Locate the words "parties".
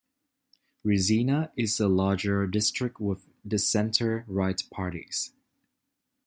4.71-5.31